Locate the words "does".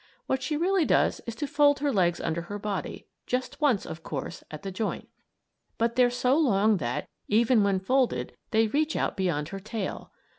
0.83-1.21